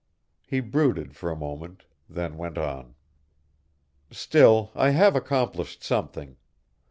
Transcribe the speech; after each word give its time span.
He 0.47 0.61
brooded 0.61 1.15
for 1.15 1.29
a 1.29 1.35
moment, 1.35 1.85
then 2.09 2.35
went 2.35 2.57
on. 2.57 2.95
"Still, 4.09 4.71
I 4.73 4.89
have 4.89 5.15
accomplished 5.15 5.83
something. 5.83 6.37